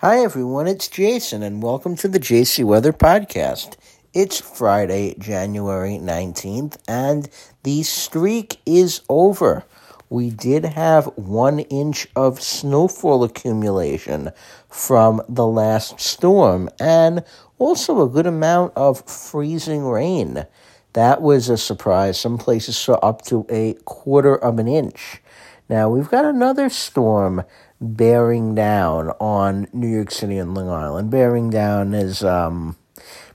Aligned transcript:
Hi, 0.00 0.20
everyone. 0.20 0.68
It's 0.68 0.86
Jason, 0.86 1.42
and 1.42 1.60
welcome 1.60 1.96
to 1.96 2.06
the 2.06 2.20
JC 2.20 2.62
Weather 2.64 2.92
Podcast. 2.92 3.74
It's 4.14 4.40
Friday, 4.40 5.16
January 5.18 5.98
19th, 6.00 6.76
and 6.86 7.28
the 7.64 7.82
streak 7.82 8.60
is 8.64 9.00
over. 9.08 9.64
We 10.08 10.30
did 10.30 10.64
have 10.64 11.06
one 11.16 11.58
inch 11.58 12.06
of 12.14 12.40
snowfall 12.40 13.24
accumulation 13.24 14.30
from 14.68 15.20
the 15.28 15.48
last 15.48 15.98
storm, 15.98 16.70
and 16.78 17.24
also 17.58 18.00
a 18.00 18.08
good 18.08 18.28
amount 18.28 18.74
of 18.76 19.04
freezing 19.04 19.84
rain. 19.84 20.46
That 20.92 21.22
was 21.22 21.48
a 21.48 21.56
surprise. 21.56 22.20
Some 22.20 22.38
places 22.38 22.76
saw 22.76 22.94
up 23.02 23.22
to 23.22 23.46
a 23.50 23.74
quarter 23.84 24.36
of 24.36 24.60
an 24.60 24.68
inch. 24.68 25.20
Now, 25.68 25.90
we've 25.90 26.08
got 26.08 26.24
another 26.24 26.70
storm 26.70 27.44
bearing 27.80 28.54
down 28.54 29.10
on 29.20 29.68
New 29.72 29.88
York 29.88 30.10
City 30.10 30.38
and 30.38 30.54
Long 30.54 30.68
Island. 30.68 31.10
Bearing 31.10 31.50
down 31.50 31.92
is 31.92 32.24
um, 32.24 32.76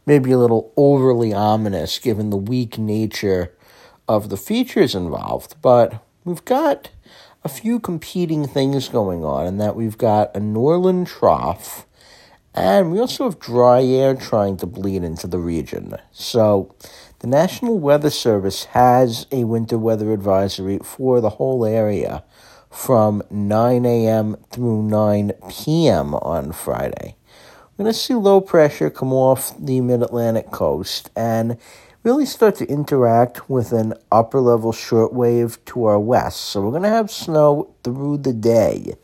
maybe 0.06 0.32
a 0.32 0.38
little 0.38 0.74
overly 0.76 1.32
ominous 1.32 2.00
given 2.00 2.32
the 2.32 2.38
weak 2.38 2.78
nature 2.78 3.56
of 4.08 4.30
the 4.30 4.38
features 4.38 4.96
involved, 4.96 5.56
but 5.62 6.04
we've 6.26 6.44
got 6.44 6.90
a 7.44 7.50
few 7.50 7.80
competing 7.80 8.48
things 8.48 8.90
going 8.90 9.24
on 9.24 9.46
in 9.46 9.58
that 9.58 9.76
we've 9.76 9.98
got 9.98 10.36
a 10.36 10.40
Norlun 10.40 11.06
trough 11.06 11.86
and 12.54 12.92
we 12.92 13.00
also 13.00 13.26
have 13.26 13.40
dry 13.40 13.84
air 13.84 14.16
trying 14.16 14.58
to 14.58 14.66
bleed 14.66 15.04
into 15.04 15.28
the 15.28 15.40
region. 15.40 15.96
So, 16.12 16.76
the 17.20 17.28
National 17.28 17.80
Weather 17.80 18.10
Service 18.10 18.66
has 18.66 19.26
a 19.32 19.46
winter 19.46 19.78
weather 19.78 20.12
advisory 20.12 20.80
for 20.80 21.22
the 21.22 21.32
whole 21.32 21.66
area 21.66 22.24
from 22.70 23.24
9 23.30 23.86
a.m. 23.86 24.36
through 24.52 24.84
9 24.84 25.32
p.m. 25.50 26.16
on 26.16 26.52
Friday. 26.52 27.16
We're 27.78 27.86
going 27.86 27.94
to 27.94 28.00
see 28.00 28.14
low 28.14 28.42
pressure 28.42 28.90
come 28.90 29.14
off 29.14 29.56
the 29.58 29.82
mid 29.82 30.04
Atlantic 30.04 30.52
coast 30.52 31.10
and 31.16 31.58
really 32.04 32.26
start 32.26 32.56
to 32.56 32.68
interact 32.68 33.50
with 33.50 33.72
an 33.72 33.94
upper 34.12 34.42
level 34.42 34.74
shortwave 34.74 35.58
to 35.66 35.86
our 35.86 36.00
west. 36.00 36.42
So 36.42 36.62
we're 36.62 36.72
going 36.72 36.84
to 36.84 36.90
have 36.90 37.10
snow 37.10 37.74
through 37.84 38.18
the 38.18 38.34
day. 38.34 38.96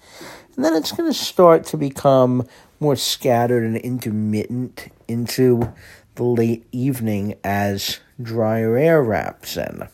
And 0.55 0.65
then 0.65 0.75
it's 0.75 0.91
going 0.91 1.09
to 1.09 1.17
start 1.17 1.65
to 1.65 1.77
become 1.77 2.47
more 2.79 2.95
scattered 2.95 3.63
and 3.63 3.77
intermittent 3.77 4.87
into 5.07 5.73
the 6.15 6.23
late 6.23 6.65
evening 6.71 7.35
as 7.43 7.99
drier 8.21 8.77
air 8.77 9.01
wraps 9.01 9.57
in. 9.57 9.87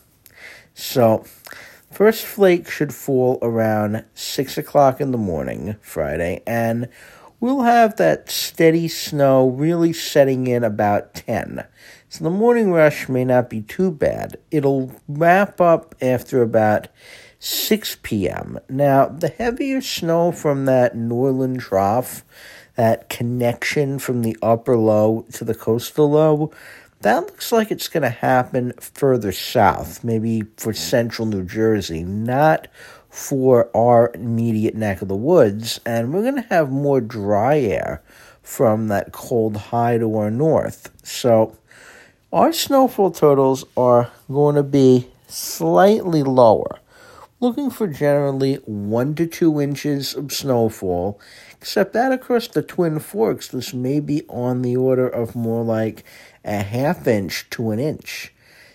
So 0.74 1.24
First 1.96 2.26
flake 2.26 2.68
should 2.68 2.94
fall 2.94 3.38
around 3.40 4.04
6 4.12 4.58
o'clock 4.58 5.00
in 5.00 5.12
the 5.12 5.16
morning, 5.16 5.76
Friday, 5.80 6.42
and 6.46 6.90
we'll 7.40 7.62
have 7.62 7.96
that 7.96 8.28
steady 8.28 8.86
snow 8.86 9.48
really 9.48 9.94
setting 9.94 10.46
in 10.46 10.62
about 10.62 11.14
10. 11.14 11.64
So 12.10 12.22
the 12.22 12.28
morning 12.28 12.70
rush 12.70 13.08
may 13.08 13.24
not 13.24 13.48
be 13.48 13.62
too 13.62 13.90
bad. 13.90 14.36
It'll 14.50 14.92
wrap 15.08 15.58
up 15.58 15.94
after 16.02 16.42
about 16.42 16.88
6 17.38 17.98
p.m. 18.02 18.58
Now, 18.68 19.06
the 19.06 19.28
heavier 19.28 19.80
snow 19.80 20.32
from 20.32 20.64
that 20.64 20.96
northern 20.96 21.58
trough, 21.58 22.24
that 22.76 23.08
connection 23.08 23.98
from 23.98 24.22
the 24.22 24.36
upper 24.42 24.76
low 24.76 25.26
to 25.32 25.44
the 25.44 25.54
coastal 25.54 26.10
low, 26.10 26.52
that 27.00 27.26
looks 27.26 27.52
like 27.52 27.70
it's 27.70 27.88
going 27.88 28.02
to 28.02 28.10
happen 28.10 28.72
further 28.80 29.32
south, 29.32 30.02
maybe 30.02 30.44
for 30.56 30.72
central 30.72 31.26
New 31.26 31.44
Jersey, 31.44 32.02
not 32.02 32.68
for 33.10 33.70
our 33.76 34.10
immediate 34.14 34.74
neck 34.74 35.02
of 35.02 35.08
the 35.08 35.16
woods. 35.16 35.80
And 35.84 36.12
we're 36.12 36.22
going 36.22 36.42
to 36.42 36.48
have 36.48 36.70
more 36.70 37.00
dry 37.00 37.58
air 37.58 38.02
from 38.42 38.88
that 38.88 39.12
cold 39.12 39.56
high 39.56 39.98
to 39.98 40.16
our 40.16 40.30
north. 40.30 40.90
So 41.04 41.56
our 42.32 42.52
snowfall 42.52 43.10
totals 43.10 43.64
are 43.76 44.10
going 44.28 44.56
to 44.56 44.62
be 44.62 45.08
slightly 45.28 46.22
lower. 46.22 46.75
Looking 47.46 47.70
for 47.70 47.86
generally 47.86 48.56
one 48.64 49.14
to 49.14 49.24
two 49.24 49.60
inches 49.60 50.16
of 50.16 50.32
snowfall, 50.32 51.20
except 51.60 51.92
that 51.92 52.10
across 52.10 52.48
the 52.48 52.60
Twin 52.60 52.98
Forks, 52.98 53.46
this 53.46 53.72
may 53.72 54.00
be 54.00 54.24
on 54.28 54.62
the 54.62 54.76
order 54.76 55.08
of 55.08 55.36
more 55.36 55.62
like 55.62 56.02
a 56.44 56.64
half 56.64 57.06
inch 57.06 57.48
to 57.50 57.70
an 57.70 57.78
inch. 57.78 58.34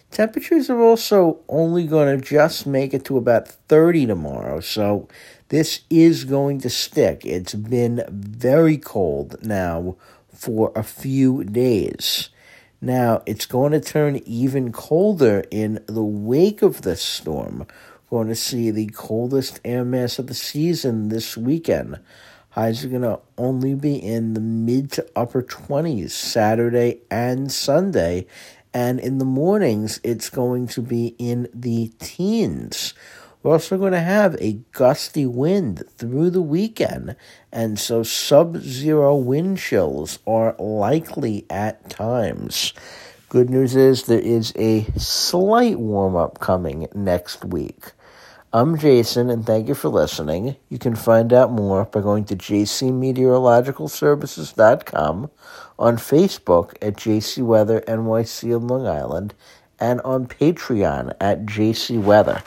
Temperatures 0.09 0.69
are 0.69 0.79
also 0.79 1.39
only 1.49 1.85
going 1.85 2.17
to 2.17 2.25
just 2.25 2.65
make 2.65 2.93
it 2.93 3.03
to 3.03 3.17
about 3.17 3.49
30 3.49 4.05
tomorrow, 4.05 4.61
so 4.61 5.09
this 5.49 5.81
is 5.89 6.23
going 6.23 6.61
to 6.61 6.69
stick. 6.69 7.25
It's 7.25 7.53
been 7.53 8.05
very 8.07 8.77
cold 8.77 9.35
now 9.45 9.97
for 10.33 10.71
a 10.77 10.83
few 10.83 11.43
days. 11.43 12.29
Now, 12.79 13.21
it's 13.25 13.45
going 13.45 13.73
to 13.73 13.81
turn 13.81 14.21
even 14.25 14.71
colder 14.71 15.43
in 15.51 15.83
the 15.87 16.05
wake 16.05 16.61
of 16.61 16.83
this 16.83 17.01
storm. 17.01 17.67
Going 18.11 18.27
to 18.27 18.35
see 18.35 18.71
the 18.71 18.87
coldest 18.87 19.61
air 19.63 19.85
mass 19.85 20.19
of 20.19 20.27
the 20.27 20.33
season 20.33 21.07
this 21.07 21.37
weekend. 21.37 21.97
Highs 22.49 22.83
are 22.83 22.89
going 22.89 23.03
to 23.03 23.21
only 23.37 23.73
be 23.73 23.95
in 23.95 24.33
the 24.33 24.41
mid 24.41 24.91
to 24.91 25.07
upper 25.15 25.41
20s 25.41 26.11
Saturday 26.11 26.99
and 27.09 27.49
Sunday. 27.49 28.27
And 28.73 28.99
in 28.99 29.17
the 29.17 29.23
mornings, 29.23 30.01
it's 30.03 30.29
going 30.29 30.67
to 30.67 30.81
be 30.81 31.15
in 31.19 31.47
the 31.53 31.93
teens. 31.99 32.93
We're 33.43 33.53
also 33.53 33.77
going 33.77 33.93
to 33.93 34.01
have 34.01 34.35
a 34.41 34.59
gusty 34.73 35.25
wind 35.25 35.83
through 35.97 36.31
the 36.31 36.41
weekend, 36.41 37.15
and 37.49 37.79
so 37.79 38.03
sub 38.03 38.57
zero 38.57 39.15
wind 39.15 39.57
chills 39.57 40.19
are 40.27 40.53
likely 40.59 41.45
at 41.49 41.89
times. 41.89 42.73
Good 43.29 43.49
news 43.49 43.73
is 43.77 44.03
there 44.03 44.19
is 44.19 44.51
a 44.57 44.83
slight 44.97 45.79
warm 45.79 46.17
up 46.17 46.41
coming 46.41 46.89
next 46.93 47.45
week. 47.45 47.93
I'm 48.53 48.77
Jason, 48.77 49.29
and 49.29 49.45
thank 49.45 49.69
you 49.69 49.75
for 49.75 49.87
listening. 49.87 50.57
You 50.67 50.77
can 50.77 50.93
find 50.93 51.31
out 51.31 51.53
more 51.53 51.85
by 51.85 52.01
going 52.01 52.25
to 52.25 52.35
jcmeteorologicalservices.com, 52.35 55.31
on 55.79 55.95
Facebook 55.95 56.73
at 56.81 56.97
JC 56.97 57.43
Weather 57.43 57.79
NYC 57.87 58.53
in 58.53 58.67
Long 58.67 58.85
Island, 58.85 59.33
and 59.79 60.01
on 60.01 60.27
Patreon 60.27 61.13
at 61.21 61.45
JC 61.45 62.03
Weather. 62.03 62.43